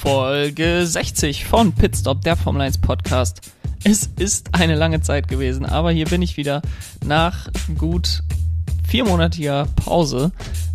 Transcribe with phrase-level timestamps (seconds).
[0.00, 3.52] Folge 60 von Pitstop, der Formel 1 Podcast.
[3.84, 6.62] Es ist eine lange Zeit gewesen, aber hier bin ich wieder.
[7.04, 8.22] Nach gut
[8.88, 10.32] viermonatiger Pause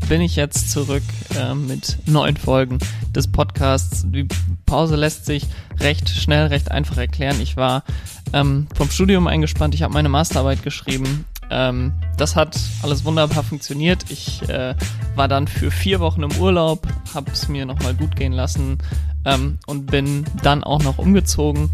[0.07, 1.01] bin ich jetzt zurück
[1.35, 2.77] äh, mit neuen Folgen
[3.15, 4.05] des Podcasts.
[4.07, 4.27] Die
[4.67, 5.47] Pause lässt sich
[5.79, 7.41] recht schnell, recht einfach erklären.
[7.41, 7.83] Ich war
[8.31, 14.09] ähm, vom Studium eingespannt, ich habe meine Masterarbeit geschrieben ähm, das hat alles wunderbar funktioniert.
[14.09, 14.73] Ich äh,
[15.15, 18.79] war dann für vier Wochen im Urlaub, habe es mir nochmal gut gehen lassen
[19.25, 21.69] ähm, und bin dann auch noch umgezogen.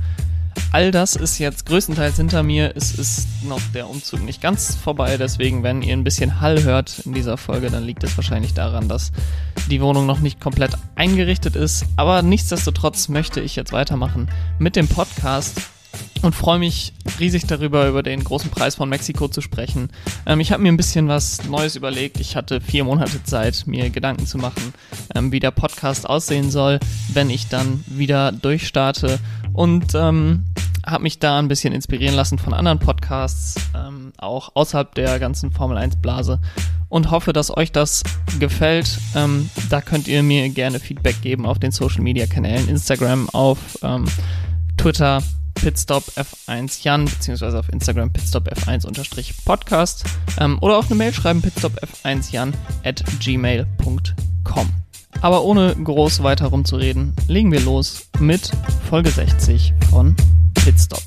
[0.73, 2.73] All das ist jetzt größtenteils hinter mir.
[2.75, 6.99] Es ist noch der Umzug nicht ganz vorbei, deswegen, wenn ihr ein bisschen Hall hört
[7.05, 9.11] in dieser Folge, dann liegt es wahrscheinlich daran, dass
[9.69, 11.85] die Wohnung noch nicht komplett eingerichtet ist.
[11.97, 14.29] Aber nichtsdestotrotz möchte ich jetzt weitermachen
[14.59, 15.61] mit dem Podcast
[16.21, 19.89] und freue mich riesig darüber, über den großen Preis von Mexiko zu sprechen.
[20.25, 22.19] Ähm, ich habe mir ein bisschen was Neues überlegt.
[22.19, 24.73] Ich hatte vier Monate Zeit, mir Gedanken zu machen,
[25.15, 26.79] ähm, wie der Podcast aussehen soll,
[27.13, 29.19] wenn ich dann wieder durchstarte.
[29.53, 30.45] Und ähm,
[30.85, 35.51] habe mich da ein bisschen inspirieren lassen von anderen Podcasts, ähm, auch außerhalb der ganzen
[35.51, 36.39] Formel 1 Blase.
[36.89, 38.03] Und hoffe, dass euch das
[38.39, 38.99] gefällt.
[39.15, 43.57] Ähm, da könnt ihr mir gerne Feedback geben auf den Social Media Kanälen, Instagram, auf
[43.81, 44.05] ähm,
[44.77, 45.23] Twitter
[45.61, 50.03] Pitstop F1 Jan, beziehungsweise auf Instagram Pitstop F1 Podcast
[50.39, 52.53] ähm, oder auf eine Mail schreiben Pitstop F1 Jan
[52.83, 54.69] at gmail.com.
[55.21, 58.51] Aber ohne groß weiter rumzureden, legen wir los mit
[58.89, 60.15] Folge 60 von
[60.55, 61.03] Pitstop.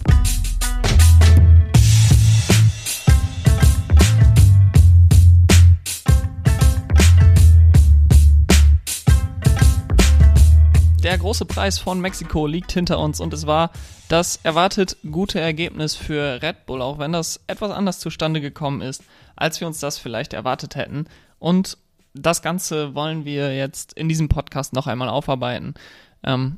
[11.04, 13.72] Der große Preis von Mexiko liegt hinter uns und es war
[14.08, 19.04] das erwartet gute Ergebnis für Red Bull, auch wenn das etwas anders zustande gekommen ist,
[19.36, 21.04] als wir uns das vielleicht erwartet hätten.
[21.38, 21.76] Und
[22.14, 25.74] das Ganze wollen wir jetzt in diesem Podcast noch einmal aufarbeiten.
[26.22, 26.56] Ähm,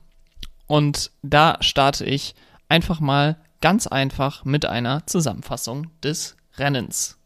[0.68, 2.36] und da starte ich
[2.68, 7.18] einfach mal ganz einfach mit einer Zusammenfassung des Rennens.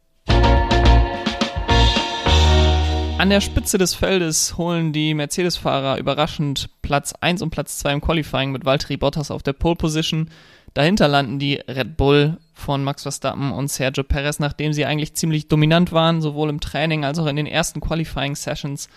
[3.20, 8.00] An der Spitze des Feldes holen die Mercedes-Fahrer überraschend Platz 1 und Platz 2 im
[8.00, 10.30] Qualifying mit Valtteri Bottas auf der Pole Position.
[10.72, 15.48] Dahinter landen die Red Bull von Max Verstappen und Sergio Perez, nachdem sie eigentlich ziemlich
[15.48, 18.88] dominant waren, sowohl im Training als auch in den ersten Qualifying Sessions.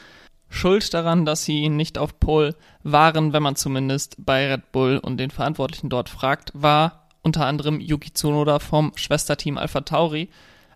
[0.48, 5.18] Schuld daran, dass sie nicht auf Pole waren, wenn man zumindest bei Red Bull und
[5.18, 10.30] den Verantwortlichen dort fragt, war unter anderem Yuki Tsunoda vom Schwesterteam Alpha Tauri.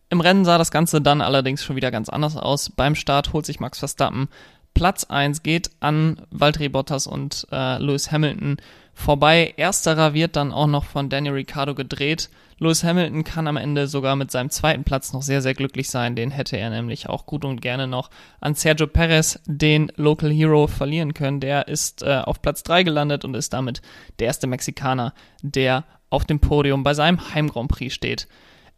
[0.09, 2.69] Im Rennen sah das Ganze dann allerdings schon wieder ganz anders aus.
[2.69, 4.29] Beim Start holt sich Max Verstappen
[4.78, 8.57] Platz 1, geht an Valtteri Bottas und äh, Lewis Hamilton
[8.94, 9.56] vorbei.
[9.57, 12.29] Ersterer wird dann auch noch von Daniel Ricciardo gedreht.
[12.59, 16.16] Lewis Hamilton kann am Ende sogar mit seinem zweiten Platz noch sehr, sehr glücklich sein.
[16.16, 20.67] Den hätte er nämlich auch gut und gerne noch an Sergio Perez, den Local Hero,
[20.67, 21.40] verlieren können.
[21.40, 23.81] Der ist äh, auf Platz 3 gelandet und ist damit
[24.19, 28.28] der erste Mexikaner, der auf dem Podium bei seinem Heim Grand Prix steht.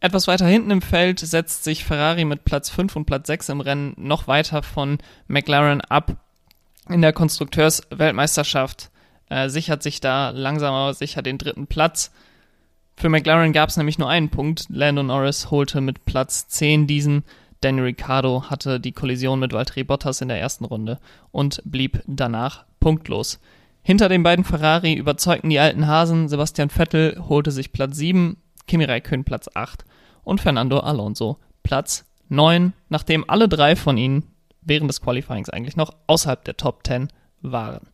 [0.01, 3.61] Etwas weiter hinten im Feld setzt sich Ferrari mit Platz 5 und Platz 6 im
[3.61, 6.15] Rennen noch weiter von McLaren ab.
[6.87, 8.91] In der Konstrukteursweltmeisterschaft
[9.29, 12.11] äh, sichert sich da langsam aber sicher den dritten Platz.
[12.95, 14.65] Für McLaren gab es nämlich nur einen Punkt.
[14.69, 17.23] Lando Norris holte mit Platz 10 diesen.
[17.61, 20.99] Danny Ricciardo hatte die Kollision mit Valtteri Bottas in der ersten Runde
[21.31, 23.39] und blieb danach punktlos.
[23.81, 26.29] Hinter den beiden Ferrari überzeugten die alten Hasen.
[26.29, 28.37] Sebastian Vettel holte sich Platz 7,
[28.69, 29.83] Kimi Räikkönen Platz 8
[30.23, 34.27] und Fernando Alonso Platz 9, nachdem alle drei von ihnen
[34.61, 37.09] während des Qualifyings eigentlich noch außerhalb der Top 10
[37.41, 37.87] waren.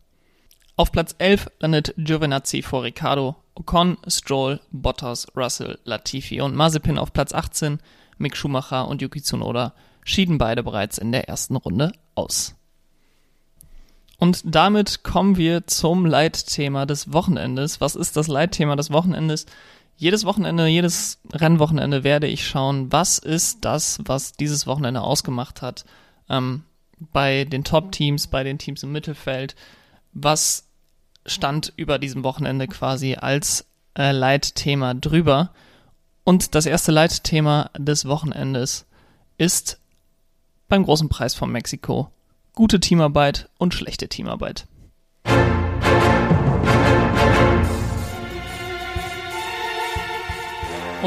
[0.76, 7.14] Auf Platz 11 landet Giovinazzi vor Riccardo, Ocon, Stroll, Bottas, Russell, Latifi und Mazepin auf
[7.14, 7.78] Platz 18.
[8.18, 9.72] Mick Schumacher und Yuki Tsunoda
[10.04, 12.54] schieden beide bereits in der ersten Runde aus.
[14.18, 17.80] Und damit kommen wir zum Leitthema des Wochenendes.
[17.80, 19.46] Was ist das Leitthema des Wochenendes?
[19.96, 25.84] Jedes Wochenende, jedes Rennwochenende werde ich schauen, was ist das, was dieses Wochenende ausgemacht hat
[26.28, 26.64] ähm,
[27.12, 29.54] bei den Top-Teams, bei den Teams im Mittelfeld.
[30.12, 30.68] Was
[31.24, 33.66] stand über diesem Wochenende quasi als
[33.96, 35.52] äh, Leitthema drüber?
[36.24, 38.86] Und das erste Leitthema des Wochenendes
[39.38, 39.78] ist
[40.68, 42.10] beim großen Preis von Mexiko
[42.56, 44.66] gute Teamarbeit und schlechte Teamarbeit.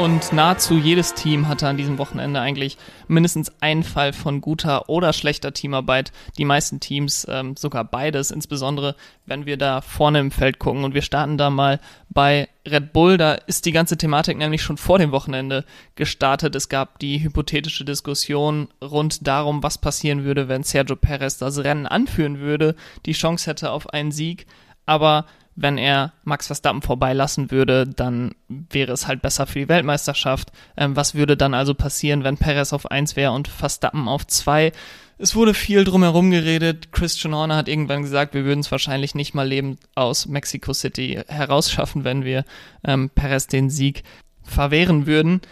[0.00, 5.12] Und nahezu jedes Team hatte an diesem Wochenende eigentlich mindestens einen Fall von guter oder
[5.12, 6.10] schlechter Teamarbeit.
[6.38, 10.84] Die meisten Teams ähm, sogar beides, insbesondere wenn wir da vorne im Feld gucken.
[10.84, 13.18] Und wir starten da mal bei Red Bull.
[13.18, 15.66] Da ist die ganze Thematik nämlich schon vor dem Wochenende
[15.96, 16.54] gestartet.
[16.54, 21.86] Es gab die hypothetische Diskussion rund darum, was passieren würde, wenn Sergio Perez das Rennen
[21.86, 22.74] anführen würde,
[23.04, 24.46] die Chance hätte auf einen Sieg.
[24.86, 25.26] aber
[25.60, 30.52] wenn er Max Verstappen vorbeilassen würde, dann wäre es halt besser für die Weltmeisterschaft.
[30.76, 34.72] Ähm, was würde dann also passieren, wenn Perez auf 1 wäre und Verstappen auf 2?
[35.18, 36.92] Es wurde viel drumherum geredet.
[36.92, 41.20] Christian Horner hat irgendwann gesagt, wir würden es wahrscheinlich nicht mal lebend aus Mexico City
[41.28, 42.44] herausschaffen, wenn wir
[42.82, 44.02] ähm, Perez den Sieg
[44.42, 45.42] verwehren würden.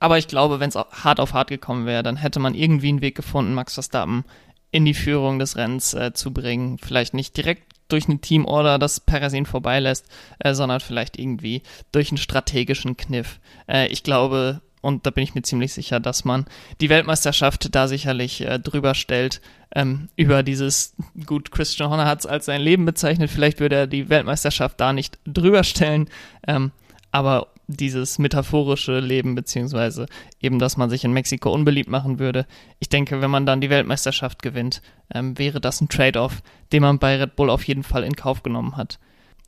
[0.00, 3.02] Aber ich glaube, wenn es hart auf hart gekommen wäre, dann hätte man irgendwie einen
[3.02, 4.24] Weg gefunden, Max Verstappen
[4.72, 6.78] in die Führung des Rennens äh, zu bringen.
[6.78, 10.06] Vielleicht nicht direkt durch eine Teamorder, dass Perez ihn vorbeilässt,
[10.38, 11.62] äh, sondern vielleicht irgendwie
[11.92, 13.40] durch einen strategischen Kniff.
[13.68, 16.44] Äh, ich glaube, und da bin ich mir ziemlich sicher, dass man
[16.80, 19.40] die Weltmeisterschaft da sicherlich äh, drüber stellt,
[19.74, 20.94] ähm, über dieses,
[21.24, 24.92] gut, Christian Horner hat es als sein Leben bezeichnet, vielleicht würde er die Weltmeisterschaft da
[24.92, 26.10] nicht drüber stellen,
[26.46, 26.72] ähm,
[27.12, 30.06] aber dieses metaphorische Leben, beziehungsweise
[30.40, 32.46] eben, dass man sich in Mexiko unbeliebt machen würde.
[32.78, 34.82] Ich denke, wenn man dann die Weltmeisterschaft gewinnt,
[35.12, 36.42] ähm, wäre das ein Trade-off,
[36.72, 38.98] den man bei Red Bull auf jeden Fall in Kauf genommen hat.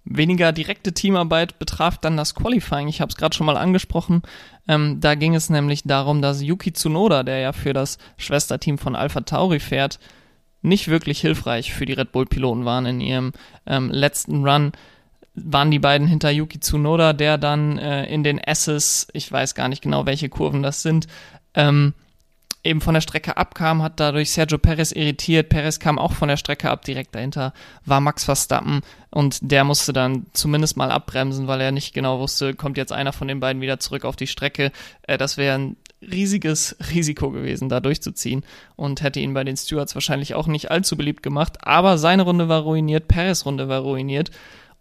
[0.04, 2.88] Weniger direkte Teamarbeit betraf dann das Qualifying.
[2.88, 4.22] Ich habe es gerade schon mal angesprochen.
[4.68, 8.96] Ähm, da ging es nämlich darum, dass Yuki Tsunoda, der ja für das Schwesterteam von
[8.96, 9.98] Alpha Tauri fährt,
[10.60, 13.32] nicht wirklich hilfreich für die Red Bull-Piloten waren in ihrem
[13.66, 14.72] ähm, letzten Run
[15.34, 19.68] waren die beiden hinter Yuki Tsunoda, der dann äh, in den S's, ich weiß gar
[19.68, 21.08] nicht genau, welche Kurven das sind,
[21.54, 21.94] ähm,
[22.62, 25.50] eben von der Strecke abkam, hat dadurch Sergio Perez irritiert.
[25.50, 27.52] Perez kam auch von der Strecke ab, direkt dahinter
[27.84, 32.54] war Max Verstappen und der musste dann zumindest mal abbremsen, weil er nicht genau wusste,
[32.54, 34.72] kommt jetzt einer von den beiden wieder zurück auf die Strecke.
[35.02, 38.44] Äh, das wäre ein riesiges Risiko gewesen, da durchzuziehen
[38.76, 41.58] und hätte ihn bei den Stewards wahrscheinlich auch nicht allzu beliebt gemacht.
[41.62, 44.30] Aber seine Runde war ruiniert, Perez Runde war ruiniert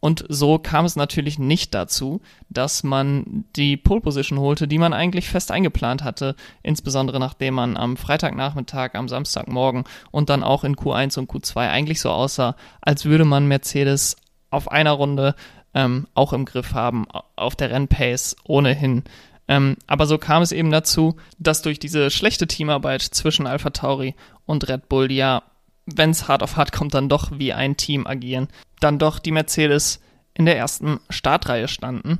[0.04, 2.20] und so kam es natürlich nicht dazu,
[2.50, 7.78] dass man die Pole Position holte, die man eigentlich fest eingeplant hatte, insbesondere nachdem man
[7.78, 13.06] am Freitagnachmittag, am Samstagmorgen und dann auch in Q1 und Q2 eigentlich so aussah, als
[13.06, 14.18] würde man Mercedes
[14.50, 15.36] auf einer Runde
[15.74, 17.08] ähm, auch im Griff haben,
[17.38, 19.06] auf der Rennpace ohnehin.
[19.48, 24.16] Ähm, aber so kam es eben dazu, dass durch diese schlechte Teamarbeit zwischen Alpha Tauri
[24.46, 25.44] und Red Bull, ja
[25.86, 28.48] wenn es hart auf hart kommt, dann doch wie ein Team agieren,
[28.84, 30.02] dann doch die Mercedes
[30.34, 32.20] in der ersten Startreihe standen.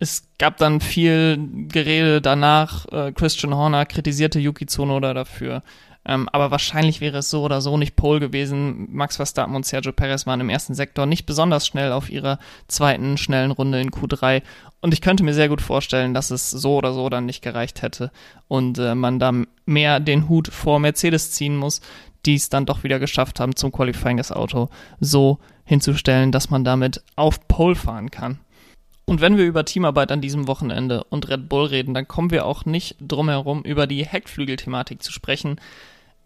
[0.00, 1.38] Es gab dann viel
[1.68, 2.86] Gerede danach.
[2.92, 5.62] Äh, Christian Horner kritisierte Yuki Tsunoda dafür.
[6.08, 8.88] Ähm, aber wahrscheinlich wäre es so oder so nicht Pole gewesen.
[8.90, 13.18] Max Verstappen und Sergio Perez waren im ersten Sektor nicht besonders schnell auf ihrer zweiten
[13.18, 14.42] schnellen Runde in Q3.
[14.80, 17.82] Und ich könnte mir sehr gut vorstellen, dass es so oder so dann nicht gereicht
[17.82, 18.10] hätte
[18.46, 19.32] und äh, man da
[19.66, 21.82] mehr den Hut vor Mercedes ziehen muss,
[22.26, 24.68] die es dann doch wieder geschafft haben, zum Qualifying das Auto
[25.00, 28.38] so hinzustellen, dass man damit auf Pole fahren kann.
[29.04, 32.44] Und wenn wir über Teamarbeit an diesem Wochenende und Red Bull reden, dann kommen wir
[32.44, 35.58] auch nicht drum herum, über die Heckflügel-Thematik zu sprechen,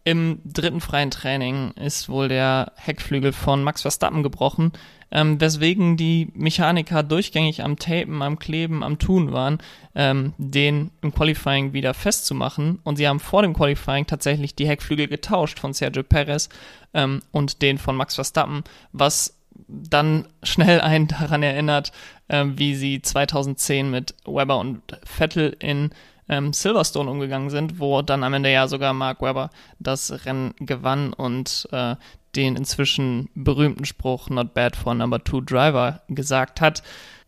[0.05, 4.73] im dritten freien Training ist wohl der Heckflügel von Max Verstappen gebrochen,
[5.13, 9.59] ähm, weswegen die Mechaniker durchgängig am Tapen, am Kleben, am Tun waren,
[9.95, 12.81] ähm, den im Qualifying wieder festzumachen.
[12.83, 16.49] Und sie haben vor dem Qualifying tatsächlich die Heckflügel getauscht von Sergio Perez
[16.95, 19.39] ähm, und den von Max Verstappen, was
[19.69, 21.93] dann schnell einen daran erinnert,
[22.29, 25.91] äh, wie sie 2010 mit Weber und Vettel in
[26.29, 31.13] ähm, Silverstone umgegangen sind, wo dann am Ende ja sogar Mark Webber das Rennen gewann
[31.13, 31.97] und äh,
[32.37, 36.83] den inzwischen berühmten Spruch Not bad for number two driver gesagt hat.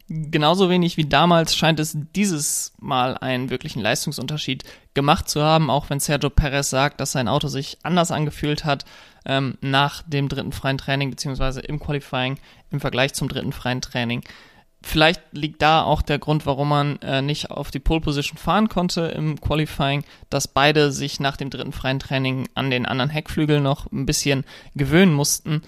[0.08, 5.88] Genauso wenig wie damals scheint es dieses Mal einen wirklichen Leistungsunterschied gemacht zu haben, auch
[5.88, 8.84] wenn Sergio Perez sagt, dass sein Auto sich anders angefühlt hat
[9.24, 12.38] ähm, nach dem dritten freien Training, beziehungsweise im Qualifying
[12.70, 14.22] im Vergleich zum dritten freien Training
[14.84, 18.68] vielleicht liegt da auch der Grund, warum man äh, nicht auf die Pole Position fahren
[18.68, 23.60] konnte im Qualifying, dass beide sich nach dem dritten freien Training an den anderen Heckflügel
[23.60, 25.62] noch ein bisschen gewöhnen mussten.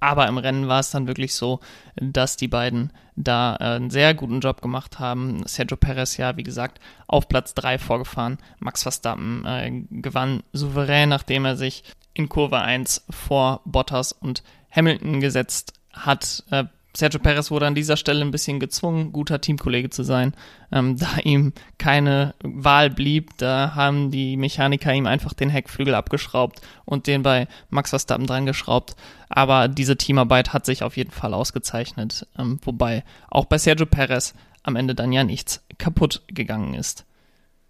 [0.00, 1.60] Aber im Rennen war es dann wirklich so,
[1.94, 5.46] dass die beiden da äh, einen sehr guten Job gemacht haben.
[5.46, 8.38] Sergio Perez ja, wie gesagt, auf Platz 3 vorgefahren.
[8.58, 15.20] Max Verstappen äh, gewann souverän, nachdem er sich in Kurve 1 vor Bottas und Hamilton
[15.20, 16.42] gesetzt hat.
[16.50, 20.34] Äh, Sergio Perez wurde an dieser Stelle ein bisschen gezwungen, guter Teamkollege zu sein,
[20.70, 23.30] ähm, da ihm keine Wahl blieb.
[23.38, 28.46] Da haben die Mechaniker ihm einfach den Heckflügel abgeschraubt und den bei Max Verstappen dran
[28.46, 28.94] geschraubt.
[29.28, 34.34] Aber diese Teamarbeit hat sich auf jeden Fall ausgezeichnet, ähm, wobei auch bei Sergio Perez
[34.62, 37.06] am Ende dann ja nichts kaputt gegangen ist.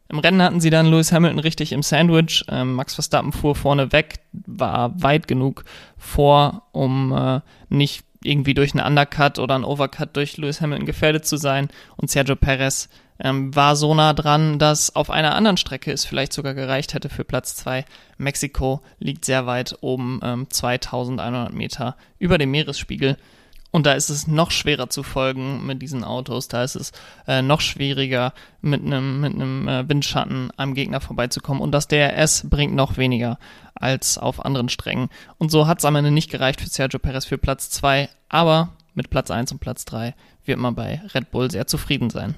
[0.08, 2.44] Im Rennen hatten sie dann Lewis Hamilton richtig im Sandwich.
[2.48, 5.64] Ähm, Max Verstappen fuhr vorne weg, war weit genug
[5.96, 11.26] vor, um äh, nicht irgendwie durch einen Undercut oder einen Overcut durch Lewis Hamilton gefährdet
[11.26, 11.68] zu sein.
[11.96, 12.88] Und Sergio Perez
[13.18, 17.08] ähm, war so nah dran, dass auf einer anderen Strecke es vielleicht sogar gereicht hätte
[17.08, 17.84] für Platz 2.
[18.18, 23.16] Mexiko liegt sehr weit oben, ähm, 2100 Meter über dem Meeresspiegel.
[23.72, 26.46] Und da ist es noch schwerer zu folgen mit diesen Autos.
[26.46, 26.92] Da ist es
[27.26, 31.62] äh, noch schwieriger, mit einem mit äh, Windschatten am Gegner vorbeizukommen.
[31.62, 33.38] Und das DRS bringt noch weniger
[33.74, 35.08] als auf anderen Strängen.
[35.38, 38.10] Und so hat es am Ende nicht gereicht für Sergio Perez für Platz zwei.
[38.28, 40.14] Aber mit Platz eins und Platz drei
[40.44, 42.34] wird man bei Red Bull sehr zufrieden sein.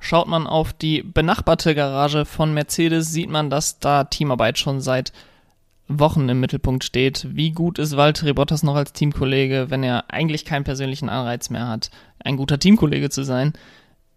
[0.00, 5.12] Schaut man auf die benachbarte Garage von Mercedes, sieht man, dass da Teamarbeit schon seit
[5.88, 7.26] Wochen im Mittelpunkt steht.
[7.30, 11.68] Wie gut ist Valtteri Bottas noch als Teamkollege, wenn er eigentlich keinen persönlichen Anreiz mehr
[11.68, 13.52] hat, ein guter Teamkollege zu sein?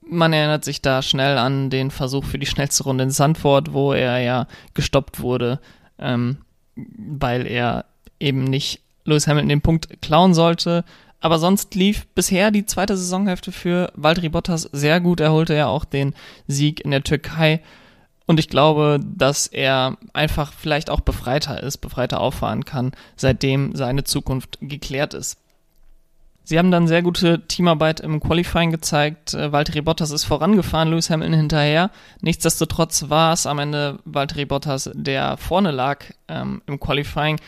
[0.01, 3.93] Man erinnert sich da schnell an den Versuch für die schnellste Runde in Sandford, wo
[3.93, 5.59] er ja gestoppt wurde,
[5.99, 6.37] ähm,
[6.75, 7.85] weil er
[8.19, 10.83] eben nicht Lewis Hamilton den Punkt klauen sollte.
[11.21, 15.19] Aber sonst lief bisher die zweite Saisonhälfte für Valtteri Bottas sehr gut.
[15.19, 16.15] Er holte ja auch den
[16.47, 17.61] Sieg in der Türkei
[18.29, 24.03] und ich glaube, dass er einfach vielleicht auch befreiter ist, befreiter auffahren kann, seitdem seine
[24.03, 25.39] Zukunft geklärt ist.
[26.43, 29.33] Sie haben dann sehr gute Teamarbeit im Qualifying gezeigt.
[29.33, 31.89] Äh, Valtteri Bottas ist vorangefahren, Lewis Hamilton hinterher.
[32.21, 37.39] Nichtsdestotrotz war es am Ende Valtteri Bottas, der vorne lag ähm, im Qualifying.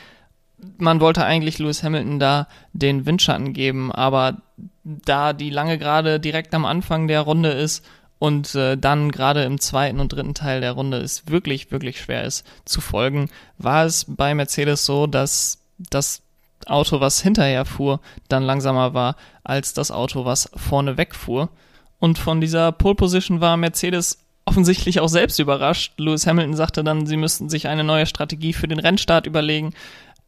[0.80, 4.42] Man wollte eigentlich Lewis Hamilton da den Windschatten geben, aber
[4.84, 7.86] da die lange Gerade direkt am Anfang der Runde ist
[8.22, 12.24] und äh, dann gerade im zweiten und dritten Teil der Runde es wirklich, wirklich schwer
[12.24, 16.22] ist zu folgen, war es bei Mercedes so, dass das
[16.68, 18.00] Auto, was hinterher fuhr,
[18.30, 21.50] dann langsamer war als das Auto, was vorne wegfuhr.
[21.98, 25.94] Und von dieser Pole Position war Mercedes offensichtlich auch selbst überrascht.
[25.98, 29.74] Lewis Hamilton sagte dann, sie müssten sich eine neue Strategie für den Rennstart überlegen.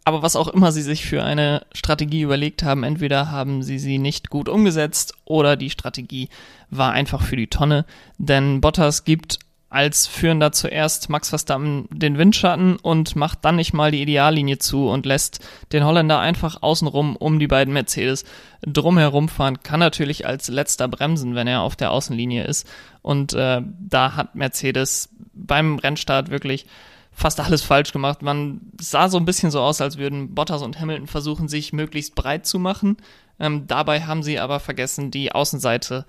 [0.05, 3.99] Aber was auch immer sie sich für eine Strategie überlegt haben, entweder haben sie sie
[3.99, 6.29] nicht gut umgesetzt oder die Strategie
[6.69, 7.85] war einfach für die Tonne.
[8.17, 9.39] Denn Bottas gibt
[9.73, 14.87] als Führender zuerst Max Verstappen den Windschatten und macht dann nicht mal die Ideallinie zu
[14.87, 15.39] und lässt
[15.71, 18.23] den Holländer einfach außenrum um die beiden Mercedes
[18.61, 19.63] drumherum fahren.
[19.63, 22.69] Kann natürlich als letzter bremsen, wenn er auf der Außenlinie ist.
[23.01, 26.67] Und äh, da hat Mercedes beim Rennstart wirklich
[27.13, 28.21] fast alles falsch gemacht.
[28.21, 32.15] Man sah so ein bisschen so aus, als würden Bottas und Hamilton versuchen, sich möglichst
[32.15, 32.97] breit zu machen.
[33.39, 36.05] Ähm, dabei haben sie aber vergessen, die Außenseite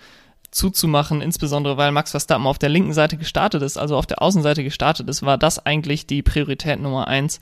[0.51, 4.63] zuzumachen, insbesondere weil Max Verstappen auf der linken Seite gestartet ist, also auf der Außenseite
[4.63, 7.41] gestartet ist, war das eigentlich die Priorität Nummer eins.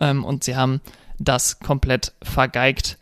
[0.00, 0.80] Ähm, und sie haben
[1.18, 2.98] das komplett vergeigt.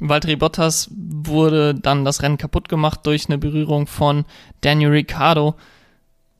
[0.00, 4.24] Valtteri Bottas wurde dann das Rennen kaputt gemacht durch eine Berührung von
[4.62, 5.54] Daniel Ricciardo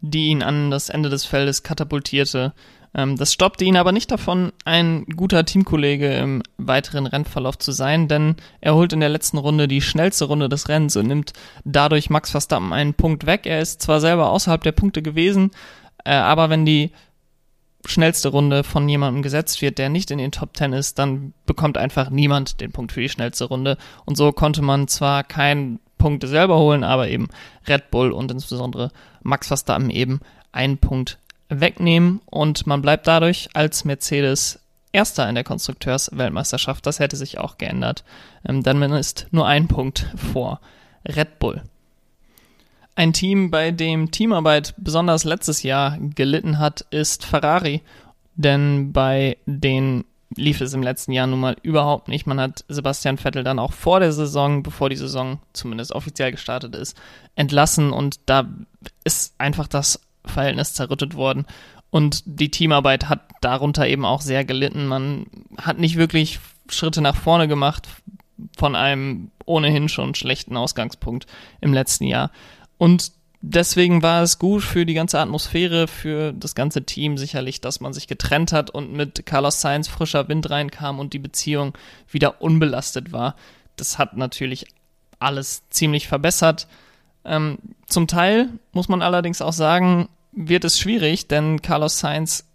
[0.03, 2.53] die ihn an das Ende des Feldes katapultierte.
[2.95, 8.09] Ähm, das stoppte ihn aber nicht davon, ein guter Teamkollege im weiteren Rennverlauf zu sein,
[8.09, 11.33] denn er holt in der letzten Runde die schnellste Runde des Rennens und nimmt
[11.65, 13.47] dadurch Max Verstappen einen Punkt weg.
[13.47, 15.53] Er ist zwar selber außerhalb der Punkte gewesen,
[16.05, 16.91] äh, aber wenn die
[17.87, 21.79] schnellste Runde von jemandem gesetzt wird, der nicht in den Top Ten ist, dann bekommt
[21.79, 23.77] einfach niemand den Punkt für die schnellste Runde.
[24.05, 27.29] Und so konnte man zwar kein Punkte selber holen, aber eben
[27.69, 28.91] Red Bull und insbesondere
[29.23, 31.19] Max Verstappen eben einen Punkt
[31.49, 34.59] wegnehmen und man bleibt dadurch als Mercedes
[34.95, 36.85] Erster in der Konstrukteursweltmeisterschaft.
[36.85, 38.03] Das hätte sich auch geändert,
[38.47, 40.61] ähm, denn man ist nur ein Punkt vor
[41.07, 41.63] Red Bull.
[42.97, 47.81] Ein Team, bei dem Teamarbeit besonders letztes Jahr gelitten hat, ist Ferrari,
[48.35, 50.05] denn bei den
[50.37, 52.27] lief es im letzten Jahr nun mal überhaupt nicht.
[52.27, 56.75] Man hat Sebastian Vettel dann auch vor der Saison, bevor die Saison zumindest offiziell gestartet
[56.75, 56.97] ist,
[57.35, 58.49] entlassen und da
[59.05, 61.47] ist einfach das Verhältnis zerrüttet worden.
[61.91, 64.87] Und die Teamarbeit hat darunter eben auch sehr gelitten.
[64.87, 65.27] Man
[65.59, 67.87] hat nicht wirklich Schritte nach vorne gemacht
[68.57, 71.27] von einem ohnehin schon schlechten Ausgangspunkt
[71.61, 72.31] im letzten Jahr.
[72.79, 73.13] Und
[73.43, 77.93] deswegen war es gut für die ganze Atmosphäre, für das ganze Team sicherlich, dass man
[77.93, 81.77] sich getrennt hat und mit Carlos Sainz frischer Wind reinkam und die Beziehung
[82.11, 83.37] wieder unbelastet war.
[83.77, 84.67] Das hat natürlich
[85.19, 86.69] alles ziemlich verbessert.
[87.25, 92.49] Ähm, zum Teil muss man allerdings auch sagen, wird es schwierig, denn Carlos Sainz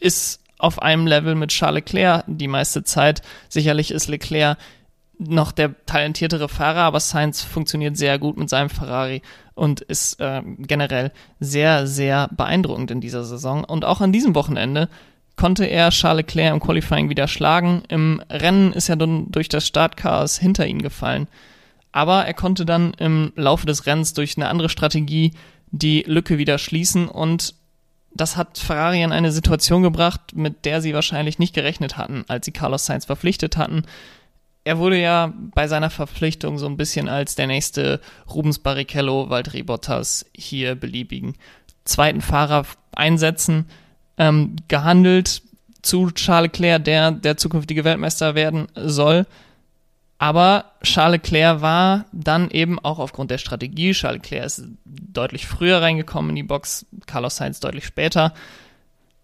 [0.00, 3.22] ist auf einem Level mit Charles Leclerc die meiste Zeit.
[3.48, 4.58] Sicherlich ist Leclerc
[5.18, 9.22] noch der talentiertere Fahrer, aber Sainz funktioniert sehr gut mit seinem Ferrari
[9.54, 13.64] und ist äh, generell sehr, sehr beeindruckend in dieser Saison.
[13.64, 14.88] Und auch an diesem Wochenende
[15.36, 17.82] konnte er Charles Leclerc im Qualifying wieder schlagen.
[17.88, 21.26] Im Rennen ist er dann durch das Startchaos hinter ihn gefallen.
[21.90, 25.32] Aber er konnte dann im Laufe des Rennens durch eine andere Strategie
[25.70, 27.54] die Lücke wieder schließen und
[28.14, 32.46] das hat Ferrari in eine Situation gebracht, mit der sie wahrscheinlich nicht gerechnet hatten, als
[32.46, 33.84] sie Carlos Sainz verpflichtet hatten
[34.68, 39.62] er wurde ja bei seiner Verpflichtung so ein bisschen als der nächste Rubens Barrichello, Valtteri
[39.62, 41.36] Bottas hier beliebigen
[41.86, 43.64] zweiten Fahrer einsetzen,
[44.18, 45.40] ähm, gehandelt
[45.80, 49.26] zu Charles Leclerc, der der zukünftige Weltmeister werden soll.
[50.18, 55.80] Aber Charles Leclerc war dann eben auch aufgrund der Strategie, Charles Leclerc ist deutlich früher
[55.80, 58.34] reingekommen in die Box, Carlos Sainz deutlich später,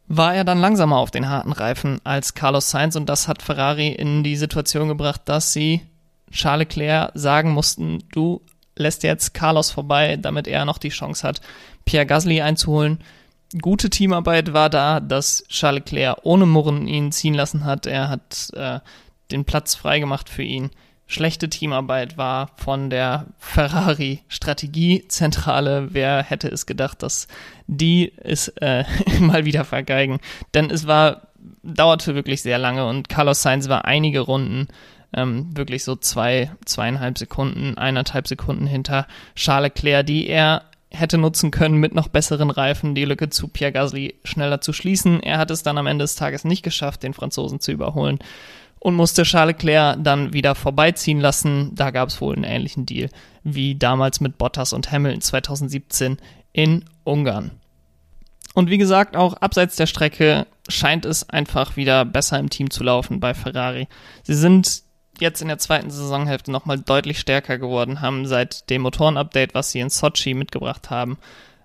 [0.06, 3.88] war er dann langsamer auf den harten Reifen als Carlos Sainz und das hat Ferrari
[3.88, 5.82] in die Situation gebracht, dass sie
[6.30, 8.42] Charles Leclerc sagen mussten, du
[8.76, 11.40] lässt jetzt Carlos vorbei, damit er noch die Chance hat,
[11.84, 12.98] Pierre Gasly einzuholen.
[13.60, 17.86] Gute Teamarbeit war da, dass Charles Leclerc ohne Murren ihn ziehen lassen hat.
[17.86, 18.80] Er hat äh,
[19.30, 20.70] den Platz freigemacht für ihn.
[21.06, 25.88] Schlechte Teamarbeit war von der Ferrari-Strategiezentrale.
[25.92, 27.28] Wer hätte es gedacht, dass
[27.66, 28.84] die es äh,
[29.20, 30.20] mal wieder vergeigen?
[30.54, 31.28] Denn es war,
[31.62, 34.68] dauerte wirklich sehr lange und Carlos Sainz war einige Runden
[35.14, 39.06] ähm, wirklich so zwei, zweieinhalb Sekunden, eineinhalb Sekunden hinter
[39.36, 43.72] Charles Leclerc, die er hätte nutzen können, mit noch besseren Reifen die Lücke zu Pierre
[43.72, 45.20] Gasly schneller zu schließen.
[45.20, 48.18] Er hat es dann am Ende des Tages nicht geschafft, den Franzosen zu überholen
[48.84, 51.74] und musste Charles Leclerc dann wieder vorbeiziehen lassen.
[51.74, 53.08] Da gab es wohl einen ähnlichen Deal
[53.42, 56.18] wie damals mit Bottas und Hamilton 2017
[56.52, 57.52] in Ungarn.
[58.52, 62.84] Und wie gesagt, auch abseits der Strecke scheint es einfach wieder besser im Team zu
[62.84, 63.88] laufen bei Ferrari.
[64.22, 64.82] Sie sind
[65.18, 69.80] jetzt in der zweiten Saisonhälfte nochmal deutlich stärker geworden, haben seit dem Motorenupdate, was sie
[69.80, 71.16] in Sochi mitgebracht haben,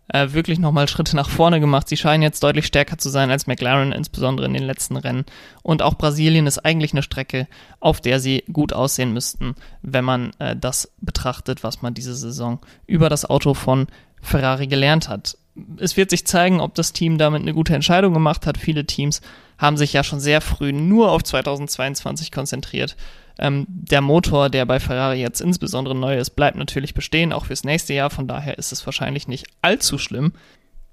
[0.09, 1.87] äh, wirklich nochmal Schritte nach vorne gemacht.
[1.87, 5.25] Sie scheinen jetzt deutlich stärker zu sein als McLaren, insbesondere in den letzten Rennen.
[5.63, 7.47] Und auch Brasilien ist eigentlich eine Strecke,
[7.79, 12.59] auf der sie gut aussehen müssten, wenn man äh, das betrachtet, was man diese Saison
[12.87, 13.87] über das Auto von
[14.21, 15.37] Ferrari gelernt hat.
[15.77, 18.57] Es wird sich zeigen, ob das Team damit eine gute Entscheidung gemacht hat.
[18.57, 19.21] Viele Teams
[19.57, 22.95] haben sich ja schon sehr früh nur auf 2022 konzentriert
[23.39, 27.63] ähm, der Motor, der bei Ferrari jetzt insbesondere neu ist, bleibt natürlich bestehen, auch fürs
[27.63, 28.09] nächste Jahr.
[28.09, 30.33] Von daher ist es wahrscheinlich nicht allzu schlimm.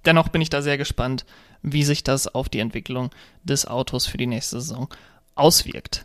[0.04, 1.26] Dennoch bin ich da sehr gespannt,
[1.62, 3.10] wie sich das auf die Entwicklung
[3.42, 4.88] des Autos für die nächste Saison
[5.34, 6.04] auswirkt.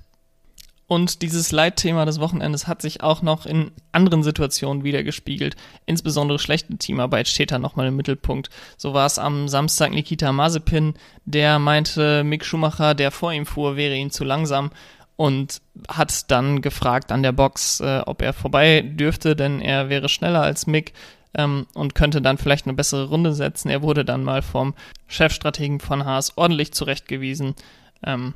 [0.88, 5.56] Und dieses Leitthema des Wochenendes hat sich auch noch in anderen Situationen wieder gespiegelt.
[5.86, 8.50] Insbesondere schlechte Teamarbeit steht da nochmal im Mittelpunkt.
[8.76, 13.78] So war es am Samstag Nikita Mazepin, der meinte, Mick Schumacher, der vor ihm fuhr,
[13.78, 14.72] wäre ihm zu langsam
[15.16, 20.10] und hat dann gefragt an der Box, äh, ob er vorbei dürfte, denn er wäre
[20.10, 20.94] schneller als Mick
[21.34, 23.70] ähm, und könnte dann vielleicht eine bessere Runde setzen.
[23.70, 24.74] Er wurde dann mal vom
[25.08, 27.56] Chefstrategen von Haas ordentlich zurechtgewiesen.
[28.04, 28.34] Ähm,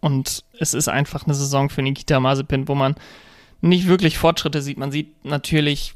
[0.00, 2.94] und es ist einfach eine Saison für Nikita Mazepin, wo man
[3.60, 4.76] nicht wirklich Fortschritte sieht.
[4.76, 5.94] Man sieht natürlich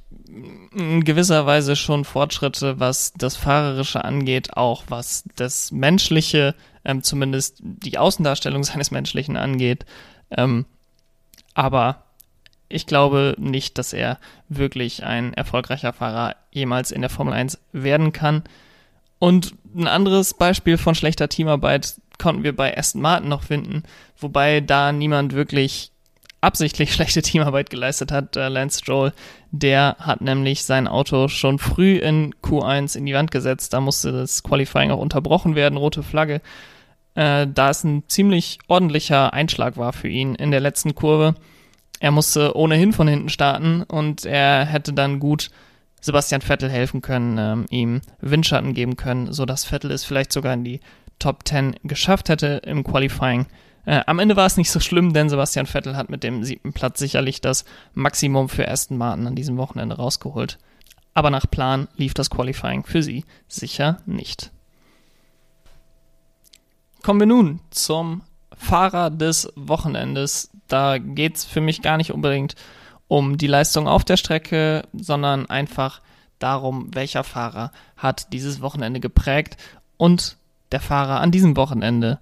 [0.74, 6.54] in gewisser Weise schon Fortschritte, was das Fahrerische angeht, auch was das Menschliche
[6.88, 9.84] ähm, zumindest die Außendarstellung seines Menschlichen angeht.
[10.30, 10.64] Ähm,
[11.54, 12.02] aber
[12.68, 18.12] ich glaube nicht, dass er wirklich ein erfolgreicher Fahrer jemals in der Formel 1 werden
[18.12, 18.42] kann.
[19.18, 23.82] Und ein anderes Beispiel von schlechter Teamarbeit konnten wir bei Aston Martin noch finden,
[24.18, 25.92] wobei da niemand wirklich
[26.40, 28.36] absichtlich schlechte Teamarbeit geleistet hat.
[28.36, 29.12] Äh, Lance Stroll,
[29.50, 33.72] der hat nämlich sein Auto schon früh in Q1 in die Wand gesetzt.
[33.72, 36.40] Da musste das Qualifying auch unterbrochen werden, rote Flagge
[37.18, 41.34] äh, da es ein ziemlich ordentlicher Einschlag war für ihn in der letzten Kurve.
[41.98, 45.50] Er musste ohnehin von hinten starten und er hätte dann gut
[46.00, 50.62] Sebastian Vettel helfen können, ähm, ihm Windschatten geben können, sodass Vettel es vielleicht sogar in
[50.62, 50.78] die
[51.18, 53.46] Top 10 geschafft hätte im Qualifying.
[53.84, 56.72] Äh, am Ende war es nicht so schlimm, denn Sebastian Vettel hat mit dem siebten
[56.72, 60.58] Platz sicherlich das Maximum für Aston Martin an diesem Wochenende rausgeholt.
[61.14, 64.52] Aber nach Plan lief das Qualifying für sie sicher nicht.
[67.02, 68.22] Kommen wir nun zum
[68.56, 70.50] Fahrer des Wochenendes.
[70.66, 72.54] Da geht es für mich gar nicht unbedingt
[73.06, 76.02] um die Leistung auf der Strecke, sondern einfach
[76.38, 79.56] darum, welcher Fahrer hat dieses Wochenende geprägt
[79.96, 80.36] und
[80.72, 82.20] der Fahrer an diesem Wochenende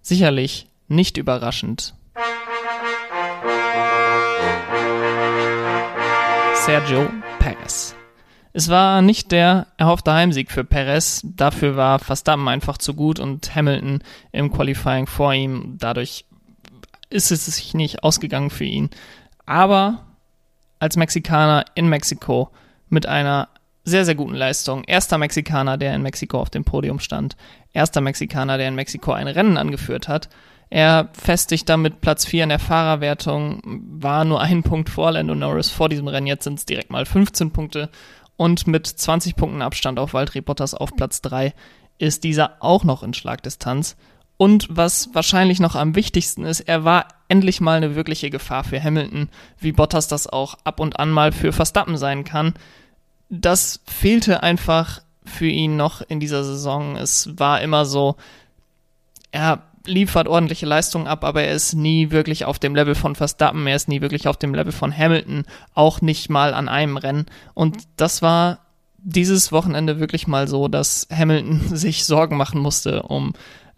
[0.00, 1.94] sicherlich nicht überraschend.
[6.54, 7.96] Sergio Perez.
[8.52, 11.22] Es war nicht der erhoffte Heimsieg für Perez.
[11.24, 15.76] Dafür war Verstappen einfach zu gut und Hamilton im Qualifying vor ihm.
[15.78, 16.24] Dadurch
[17.10, 18.90] ist es sich nicht ausgegangen für ihn.
[19.46, 20.04] Aber
[20.80, 22.50] als Mexikaner in Mexiko
[22.88, 23.48] mit einer
[23.84, 24.84] sehr, sehr guten Leistung.
[24.84, 27.36] Erster Mexikaner, der in Mexiko auf dem Podium stand.
[27.72, 30.28] Erster Mexikaner, der in Mexiko ein Rennen angeführt hat.
[30.70, 35.70] Er festigt damit Platz 4 in der Fahrerwertung, war nur ein Punkt vor Lando Norris
[35.70, 36.26] vor diesem Rennen.
[36.26, 37.90] Jetzt sind es direkt mal 15 Punkte
[38.40, 41.52] und mit 20 Punkten Abstand auf Bottas auf Platz 3
[41.98, 43.98] ist dieser auch noch in Schlagdistanz.
[44.38, 48.82] Und was wahrscheinlich noch am wichtigsten ist, er war endlich mal eine wirkliche Gefahr für
[48.82, 52.54] Hamilton, wie Bottas das auch ab und an mal für Verstappen sein kann.
[53.28, 56.96] Das fehlte einfach für ihn noch in dieser Saison.
[56.96, 58.16] Es war immer so,
[59.32, 63.66] er liefert ordentliche Leistungen ab, aber er ist nie wirklich auf dem Level von Verstappen,
[63.66, 67.26] er ist nie wirklich auf dem Level von Hamilton, auch nicht mal an einem Rennen.
[67.54, 68.58] Und das war
[68.98, 73.32] dieses Wochenende wirklich mal so, dass Hamilton sich Sorgen machen musste um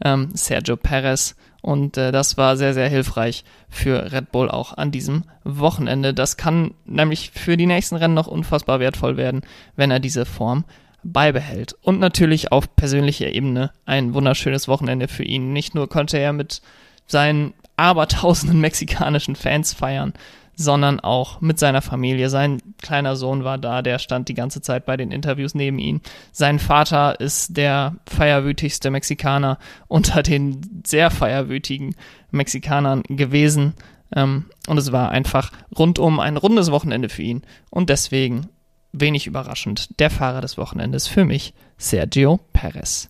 [0.04, 1.36] ähm, Sergio Perez.
[1.60, 6.12] Und äh, das war sehr, sehr hilfreich für Red Bull auch an diesem Wochenende.
[6.12, 9.42] Das kann nämlich für die nächsten Rennen noch unfassbar wertvoll werden,
[9.76, 10.64] wenn er diese Form
[11.04, 11.74] beibehält.
[11.82, 15.52] Und natürlich auf persönlicher Ebene ein wunderschönes Wochenende für ihn.
[15.52, 16.62] Nicht nur konnte er mit
[17.06, 20.12] seinen abertausenden mexikanischen Fans feiern,
[20.54, 22.28] sondern auch mit seiner Familie.
[22.28, 26.00] Sein kleiner Sohn war da, der stand die ganze Zeit bei den Interviews neben ihm.
[26.30, 31.94] Sein Vater ist der feierwütigste Mexikaner unter den sehr feierwütigen
[32.30, 33.74] Mexikanern gewesen.
[34.14, 37.42] Ähm, und es war einfach rundum ein rundes Wochenende für ihn.
[37.70, 38.48] Und deswegen
[38.92, 43.08] wenig überraschend, der Fahrer des Wochenendes für mich, Sergio Perez.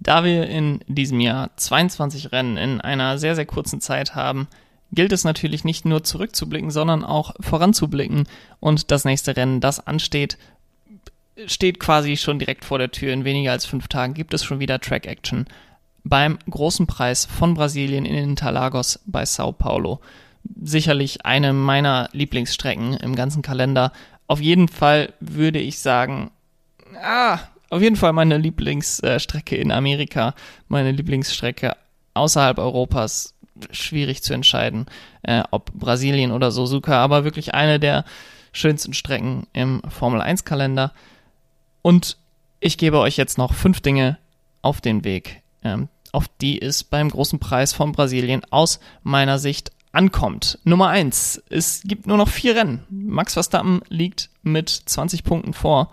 [0.00, 4.48] Da wir in diesem Jahr 22 Rennen in einer sehr, sehr kurzen Zeit haben,
[4.92, 8.26] gilt es natürlich nicht nur zurückzublicken, sondern auch voranzublicken.
[8.60, 10.38] Und das nächste Rennen, das ansteht,
[11.46, 13.12] steht quasi schon direkt vor der Tür.
[13.12, 15.46] In weniger als fünf Tagen gibt es schon wieder Track Action
[16.02, 20.00] beim großen Preis von Brasilien in Interlagos bei Sao Paulo
[20.62, 23.92] sicherlich eine meiner Lieblingsstrecken im ganzen Kalender.
[24.26, 26.30] Auf jeden Fall würde ich sagen,
[27.02, 27.38] ah,
[27.70, 30.34] auf jeden Fall meine Lieblingsstrecke in Amerika,
[30.68, 31.76] meine Lieblingsstrecke
[32.14, 33.34] außerhalb Europas.
[33.72, 34.86] Schwierig zu entscheiden,
[35.22, 38.06] äh, ob Brasilien oder Suzuka, aber wirklich eine der
[38.52, 40.92] schönsten Strecken im Formel 1 Kalender.
[41.82, 42.16] Und
[42.60, 44.18] ich gebe euch jetzt noch fünf Dinge
[44.62, 49.72] auf den Weg, ähm, auf die es beim großen Preis von Brasilien aus meiner Sicht
[49.92, 50.58] ankommt.
[50.64, 52.84] Nummer eins, es gibt nur noch vier Rennen.
[52.90, 55.90] Max Verstappen liegt mit 20 Punkten vor.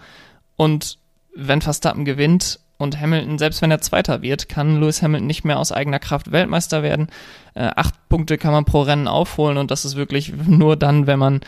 [0.55, 0.99] Und
[1.35, 5.59] wenn Verstappen gewinnt und Hamilton, selbst wenn er Zweiter wird, kann Lewis Hamilton nicht mehr
[5.59, 7.07] aus eigener Kraft Weltmeister werden.
[7.55, 11.19] Äh, acht Punkte kann man pro Rennen aufholen und das ist wirklich nur dann, wenn
[11.19, 11.41] man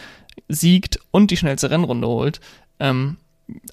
[0.47, 2.39] siegt und die schnellste Rennrunde holt.
[2.79, 3.17] Ähm,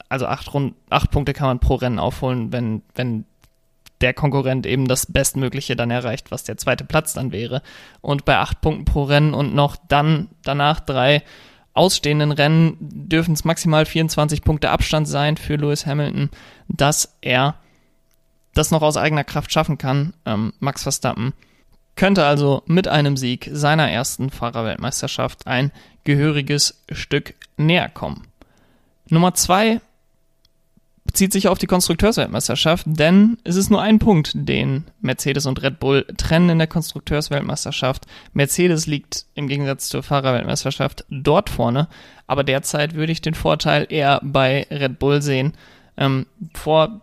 [0.08, 3.24] also acht, Rund acht Punkte kann man pro Rennen aufholen, wenn, wenn
[4.00, 7.62] der Konkurrent eben das Bestmögliche dann erreicht, was der zweite Platz dann wäre.
[8.00, 11.22] Und bei acht Punkten pro Rennen und noch dann danach drei
[11.72, 16.30] ausstehenden Rennen dürfen es maximal 24 Punkte Abstand sein für Lewis Hamilton,
[16.68, 17.56] dass er
[18.54, 20.14] das noch aus eigener Kraft schaffen kann.
[20.24, 21.34] Ähm, Max Verstappen
[21.94, 25.70] könnte also mit einem Sieg seiner ersten Fahrerweltmeisterschaft ein
[26.04, 28.26] gehöriges Stück näher kommen.
[29.08, 29.80] Nummer zwei
[31.06, 35.78] bezieht sich auf die Konstrukteursweltmeisterschaft, denn es ist nur ein Punkt, den Mercedes und Red
[35.78, 38.06] Bull trennen in der Konstrukteursweltmeisterschaft.
[38.32, 41.88] Mercedes liegt im Gegensatz zur Fahrerweltmeisterschaft dort vorne,
[42.26, 45.52] aber derzeit würde ich den Vorteil eher bei Red Bull sehen.
[45.96, 47.00] Ähm, vor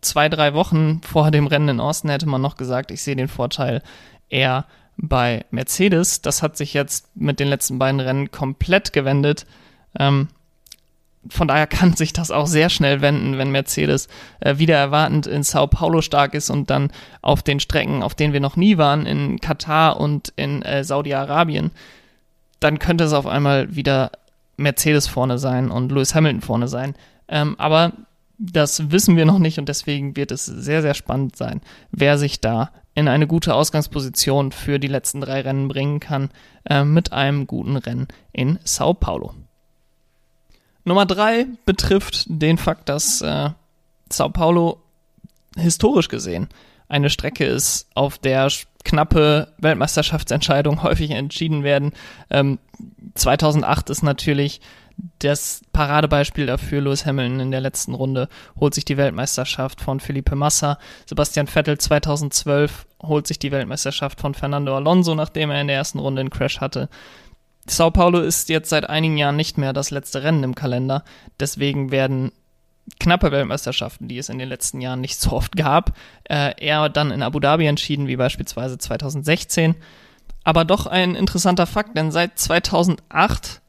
[0.00, 3.28] zwei, drei Wochen vor dem Rennen in Austin hätte man noch gesagt, ich sehe den
[3.28, 3.82] Vorteil
[4.28, 6.22] eher bei Mercedes.
[6.22, 9.46] Das hat sich jetzt mit den letzten beiden Rennen komplett gewendet.
[9.98, 10.28] Ähm,
[11.28, 14.08] von daher kann sich das auch sehr schnell wenden, wenn Mercedes
[14.40, 18.32] äh, wieder erwartend in Sao Paulo stark ist und dann auf den Strecken, auf denen
[18.32, 21.70] wir noch nie waren, in Katar und in äh, Saudi-Arabien,
[22.60, 24.10] dann könnte es auf einmal wieder
[24.56, 26.94] Mercedes vorne sein und Lewis Hamilton vorne sein.
[27.28, 27.92] Ähm, aber
[28.38, 31.60] das wissen wir noch nicht und deswegen wird es sehr, sehr spannend sein,
[31.92, 36.30] wer sich da in eine gute Ausgangsposition für die letzten drei Rennen bringen kann
[36.68, 39.34] äh, mit einem guten Rennen in Sao Paulo.
[40.84, 43.50] Nummer drei betrifft den Fakt, dass äh,
[44.10, 44.82] Sao Paulo
[45.56, 46.48] historisch gesehen
[46.88, 48.50] eine Strecke ist, auf der
[48.84, 51.92] knappe Weltmeisterschaftsentscheidungen häufig entschieden werden.
[52.30, 52.58] Ähm,
[53.14, 54.60] 2008 ist natürlich
[55.20, 56.82] das Paradebeispiel dafür.
[56.82, 60.78] Lewis Hamilton in der letzten Runde holt sich die Weltmeisterschaft von Felipe Massa.
[61.06, 65.98] Sebastian Vettel 2012 holt sich die Weltmeisterschaft von Fernando Alonso, nachdem er in der ersten
[65.98, 66.88] Runde einen Crash hatte.
[67.66, 71.04] Sao Paulo ist jetzt seit einigen Jahren nicht mehr das letzte Rennen im Kalender.
[71.38, 72.32] Deswegen werden
[72.98, 77.12] knappe Weltmeisterschaften, die es in den letzten Jahren nicht so oft gab, äh, eher dann
[77.12, 79.76] in Abu Dhabi entschieden, wie beispielsweise 2016.
[80.44, 83.60] Aber doch ein interessanter Fakt, denn seit 2008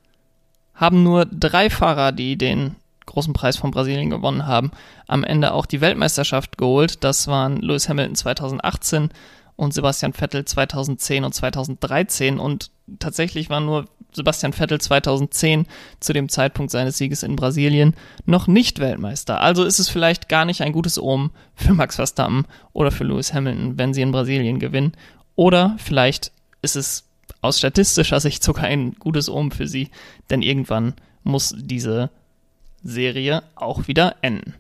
[0.74, 2.76] haben nur drei Fahrer, die den
[3.06, 4.72] großen Preis von Brasilien gewonnen haben,
[5.08, 7.04] am Ende auch die Weltmeisterschaft geholt.
[7.04, 9.10] Das waren Lewis Hamilton 2018
[9.64, 15.66] und Sebastian Vettel 2010 und 2013 und tatsächlich war nur Sebastian Vettel 2010
[16.00, 17.96] zu dem Zeitpunkt seines Sieges in Brasilien
[18.26, 19.42] noch nicht Weltmeister.
[19.42, 23.34] Also ist es vielleicht gar nicht ein gutes Omen für Max Verstappen oder für Lewis
[23.34, 24.94] Hamilton, wenn sie in Brasilien gewinnen.
[25.36, 27.06] Oder vielleicht ist es
[27.42, 29.90] aus statistischer Sicht sogar ein gutes Omen für sie,
[30.30, 32.10] denn irgendwann muss diese
[32.84, 34.54] Serie auch wieder enden.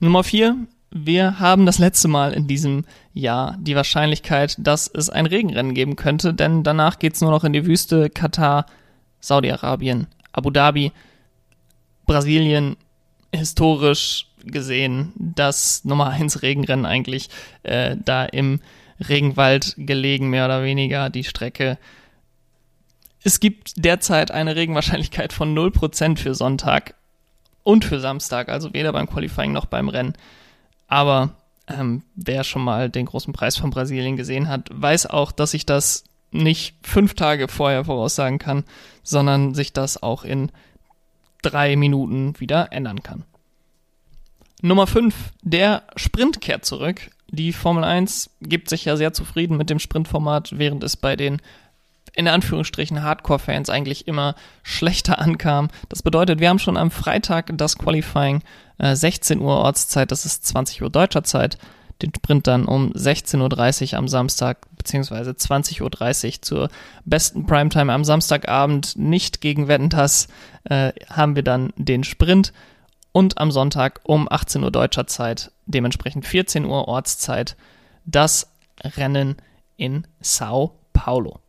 [0.00, 0.56] Nummer 4
[0.92, 5.96] wir haben das letzte Mal in diesem Jahr die Wahrscheinlichkeit, dass es ein Regenrennen geben
[5.96, 8.66] könnte, denn danach geht's nur noch in die Wüste, Katar,
[9.20, 10.92] Saudi-Arabien, Abu Dhabi,
[12.06, 12.76] Brasilien,
[13.34, 17.30] historisch gesehen das Nummer 1 Regenrennen eigentlich
[17.62, 18.60] äh, da im
[19.08, 21.78] Regenwald gelegen, mehr oder weniger die Strecke.
[23.22, 26.94] Es gibt derzeit eine Regenwahrscheinlichkeit von 0% für Sonntag
[27.62, 30.14] und für Samstag, also weder beim Qualifying noch beim Rennen.
[30.92, 31.30] Aber
[31.68, 35.64] ähm, wer schon mal den großen Preis von Brasilien gesehen hat, weiß auch, dass ich
[35.64, 38.64] das nicht fünf Tage vorher voraussagen kann,
[39.02, 40.52] sondern sich das auch in
[41.40, 43.24] drei Minuten wieder ändern kann.
[44.60, 47.10] Nummer 5, der Sprint kehrt zurück.
[47.30, 51.40] Die Formel 1 gibt sich ja sehr zufrieden mit dem Sprintformat, während es bei den
[52.14, 55.68] in Anführungsstrichen Hardcore-Fans eigentlich immer schlechter ankam.
[55.88, 58.42] Das bedeutet, wir haben schon am Freitag das Qualifying
[58.78, 61.58] äh, 16 Uhr Ortszeit, das ist 20 Uhr deutscher Zeit,
[62.02, 65.82] den Sprint dann um 16.30 Uhr am Samstag beziehungsweise 20.30
[66.34, 66.68] Uhr zur
[67.04, 70.28] besten Primetime am Samstagabend, nicht gegen Wettentass,
[70.64, 72.52] äh, haben wir dann den Sprint
[73.12, 77.56] und am Sonntag um 18 Uhr deutscher Zeit, dementsprechend 14 Uhr Ortszeit,
[78.04, 78.48] das
[78.96, 79.36] Rennen
[79.76, 81.41] in Sao Paulo.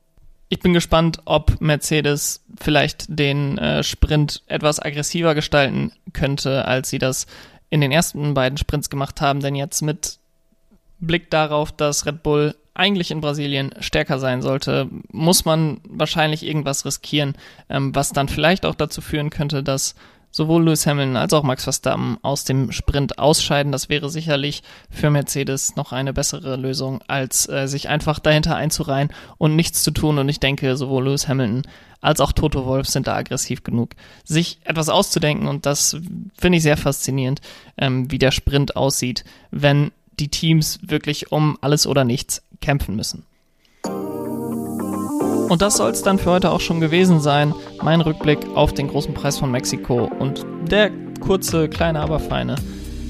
[0.49, 6.99] Ich bin gespannt, ob Mercedes vielleicht den äh, Sprint etwas aggressiver gestalten könnte, als sie
[6.99, 7.25] das
[7.69, 10.19] in den ersten beiden Sprints gemacht haben, denn jetzt mit
[10.99, 16.86] Blick darauf, dass Red Bull eigentlich in Brasilien stärker sein sollte, muss man wahrscheinlich irgendwas
[16.86, 17.36] riskieren,
[17.69, 19.95] ähm, was dann vielleicht auch dazu führen könnte, dass
[20.34, 23.72] sowohl Lewis Hamilton als auch Max Verstappen aus dem Sprint ausscheiden.
[23.72, 29.13] Das wäre sicherlich für Mercedes noch eine bessere Lösung, als äh, sich einfach dahinter einzureihen
[29.38, 30.17] und nichts zu tun.
[30.17, 31.62] Und ich denke, sowohl Lewis Hamilton
[32.02, 33.91] als auch Toto Wolf sind da aggressiv genug,
[34.26, 35.48] sich etwas auszudenken.
[35.48, 35.96] Und das
[36.36, 37.39] finde ich sehr faszinierend,
[37.78, 43.26] ähm, wie der Sprint aussieht, wenn die Teams wirklich um alles oder nichts kämpfen müssen.
[45.49, 47.53] Und das soll es dann für heute auch schon gewesen sein.
[47.82, 52.56] Mein Rückblick auf den großen Preis von Mexiko und der kurze, kleine, aber feine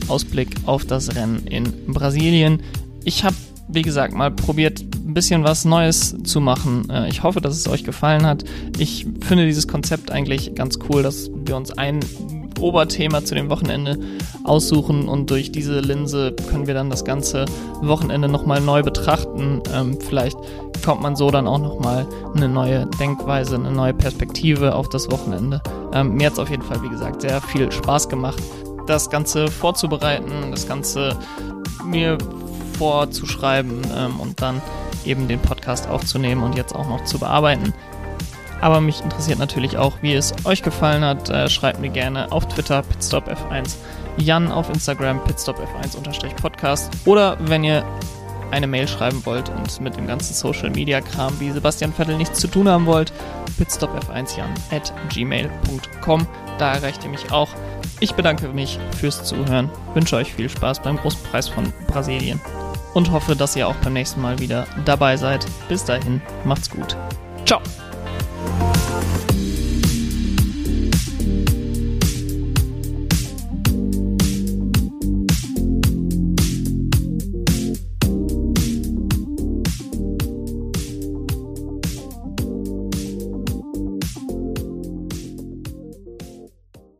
[0.08, 2.62] Ausblick auf das Rennen in Brasilien.
[3.04, 3.36] Ich habe,
[3.68, 6.90] wie gesagt, mal probiert, ein bisschen was Neues zu machen.
[6.90, 8.44] Äh, ich hoffe, dass es euch gefallen hat.
[8.78, 12.00] Ich finde dieses Konzept eigentlich ganz cool, dass wir uns ein
[12.64, 14.00] Oberthema zu dem Wochenende
[14.44, 17.46] aussuchen und durch diese Linse können wir dann das ganze
[17.82, 19.62] Wochenende nochmal neu betrachten.
[19.74, 20.38] Ähm, vielleicht
[20.84, 25.62] kommt man so dann auch nochmal eine neue Denkweise, eine neue Perspektive auf das Wochenende.
[25.94, 28.42] Ähm, mir hat es auf jeden Fall, wie gesagt, sehr viel Spaß gemacht,
[28.88, 31.18] das Ganze vorzubereiten, das Ganze
[31.86, 32.18] mir
[32.78, 34.62] vorzuschreiben ähm, und dann
[35.06, 37.74] eben den Podcast aufzunehmen und jetzt auch noch zu bearbeiten.
[38.64, 41.30] Aber mich interessiert natürlich auch, wie es euch gefallen hat.
[41.30, 43.76] Äh, schreibt mir gerne auf Twitter pitstopf1,
[44.16, 47.84] Jan auf Instagram pitstopf1-podcast oder wenn ihr
[48.52, 52.40] eine Mail schreiben wollt und mit dem ganzen Social Media Kram wie Sebastian Vettel nichts
[52.40, 53.12] zu tun haben wollt,
[53.60, 56.26] pitstopf1jan at gmail.com.
[56.58, 57.50] Da erreicht ihr mich auch.
[58.00, 62.40] Ich bedanke mich fürs Zuhören, wünsche euch viel Spaß beim Großen Preis von Brasilien
[62.94, 65.46] und hoffe, dass ihr auch beim nächsten Mal wieder dabei seid.
[65.68, 66.96] Bis dahin, macht's gut.
[67.46, 67.60] Ciao!